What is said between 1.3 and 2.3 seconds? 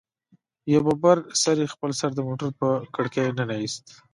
سري خپل سر د